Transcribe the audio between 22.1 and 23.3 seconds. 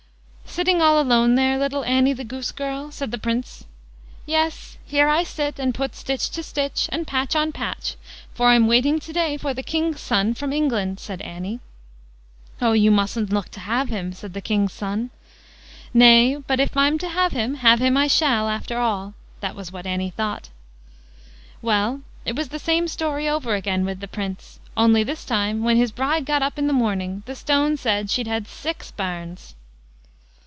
it was the same story